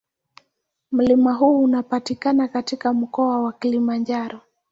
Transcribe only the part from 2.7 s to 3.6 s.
Mkoa wa